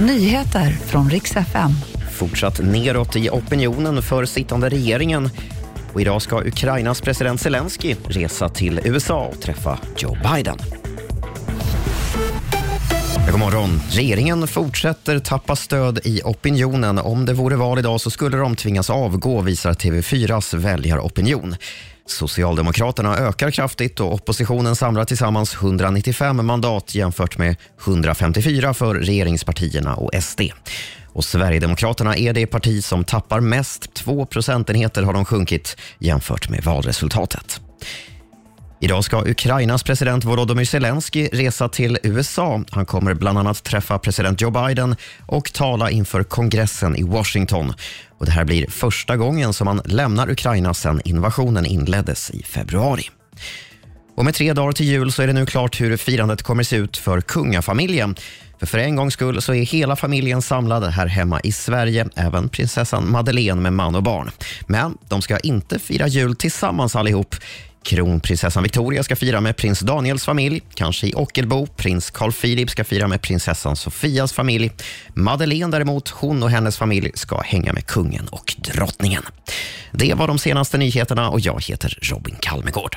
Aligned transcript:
Nyheter 0.00 0.70
från 0.70 1.10
riks 1.10 1.36
FM. 1.36 1.70
Fortsatt 2.18 2.58
neråt 2.58 3.16
i 3.16 3.30
opinionen 3.30 4.02
för 4.02 4.24
sittande 4.24 4.68
regeringen. 4.68 5.30
Och 5.92 6.00
idag 6.00 6.22
ska 6.22 6.40
Ukrainas 6.40 7.00
president 7.00 7.40
Zelensky 7.40 7.96
resa 8.08 8.48
till 8.48 8.80
USA 8.84 9.24
och 9.34 9.40
träffa 9.40 9.78
Joe 9.98 10.16
Biden. 10.34 10.58
God 13.30 13.40
morgon. 13.40 13.80
Regeringen 13.90 14.46
fortsätter 14.46 15.18
tappa 15.18 15.56
stöd 15.56 16.00
i 16.04 16.22
opinionen. 16.24 16.98
Om 16.98 17.26
det 17.26 17.32
vore 17.32 17.56
val 17.56 17.78
idag 17.78 18.00
så 18.00 18.10
skulle 18.10 18.36
de 18.36 18.56
tvingas 18.56 18.90
avgå, 18.90 19.40
visar 19.40 19.72
TV4s 19.72 20.56
väljaropinion. 20.56 21.56
Socialdemokraterna 22.10 23.16
ökar 23.16 23.50
kraftigt 23.50 24.00
och 24.00 24.14
oppositionen 24.14 24.76
samlar 24.76 25.04
tillsammans 25.04 25.54
195 25.54 26.46
mandat 26.46 26.94
jämfört 26.94 27.38
med 27.38 27.56
154 27.86 28.74
för 28.74 28.94
regeringspartierna 28.94 29.94
och 29.94 30.10
SD. 30.22 30.40
Och 31.12 31.24
Sverigedemokraterna 31.24 32.16
är 32.16 32.32
det 32.32 32.46
parti 32.46 32.84
som 32.84 33.04
tappar 33.04 33.40
mest. 33.40 33.94
Två 33.94 34.26
procentenheter 34.26 35.02
har 35.02 35.12
de 35.12 35.24
sjunkit 35.24 35.76
jämfört 35.98 36.48
med 36.48 36.64
valresultatet. 36.64 37.60
Idag 38.80 39.04
ska 39.04 39.24
Ukrainas 39.26 39.82
president 39.82 40.24
Volodymyr 40.24 40.64
Zelensky 40.64 41.28
resa 41.32 41.68
till 41.68 41.98
USA. 42.02 42.62
Han 42.70 42.86
kommer 42.86 43.14
bland 43.14 43.38
annat 43.38 43.64
träffa 43.64 43.98
president 43.98 44.40
Joe 44.40 44.50
Biden 44.50 44.96
och 45.26 45.52
tala 45.52 45.90
inför 45.90 46.22
kongressen 46.22 46.96
i 46.96 47.02
Washington. 47.02 47.72
Och 48.18 48.26
det 48.26 48.32
här 48.32 48.44
blir 48.44 48.66
första 48.70 49.16
gången 49.16 49.52
som 49.52 49.66
han 49.66 49.82
lämnar 49.84 50.30
Ukraina 50.30 50.74
sedan 50.74 51.00
invasionen 51.04 51.66
inleddes 51.66 52.30
i 52.30 52.42
februari. 52.42 53.10
Och 54.16 54.24
med 54.24 54.34
tre 54.34 54.52
dagar 54.52 54.72
till 54.72 54.86
jul 54.86 55.12
så 55.12 55.22
är 55.22 55.26
det 55.26 55.32
nu 55.32 55.46
klart 55.46 55.80
hur 55.80 55.96
firandet 55.96 56.42
kommer 56.42 56.62
se 56.62 56.76
ut 56.76 56.96
för 56.96 57.20
kungafamiljen. 57.20 58.16
För 58.58 58.66
för 58.66 58.78
en 58.78 58.96
gångs 58.96 59.14
skull 59.14 59.42
så 59.42 59.54
är 59.54 59.62
hela 59.62 59.96
familjen 59.96 60.42
samlad 60.42 60.84
här 60.84 61.06
hemma 61.06 61.40
i 61.40 61.52
Sverige, 61.52 62.08
även 62.16 62.48
prinsessan 62.48 63.10
Madeleine 63.10 63.60
med 63.60 63.72
man 63.72 63.94
och 63.94 64.02
barn. 64.02 64.30
Men 64.66 64.98
de 65.08 65.22
ska 65.22 65.38
inte 65.38 65.78
fira 65.78 66.06
jul 66.06 66.36
tillsammans 66.36 66.96
allihop. 66.96 67.36
Kronprinsessan 67.88 68.62
Victoria 68.62 69.02
ska 69.02 69.16
fira 69.16 69.40
med 69.40 69.56
prins 69.56 69.80
Daniels 69.80 70.24
familj, 70.24 70.62
kanske 70.74 71.06
i 71.06 71.12
Ockelbo. 71.14 71.66
Prins 71.66 72.10
Carl 72.10 72.32
Philip 72.32 72.70
ska 72.70 72.84
fira 72.84 73.08
med 73.08 73.22
prinsessan 73.22 73.76
Sofias 73.76 74.32
familj. 74.32 74.70
Madeleine 75.14 75.70
däremot, 75.70 76.08
hon 76.08 76.42
och 76.42 76.50
hennes 76.50 76.76
familj 76.76 77.10
ska 77.14 77.40
hänga 77.40 77.72
med 77.72 77.86
kungen 77.86 78.28
och 78.28 78.54
drottningen. 78.58 79.22
Det 79.92 80.14
var 80.14 80.28
de 80.28 80.38
senaste 80.38 80.78
nyheterna 80.78 81.30
och 81.30 81.40
jag 81.40 81.64
heter 81.64 81.98
Robin 82.02 82.36
Kalmegård. 82.40 82.96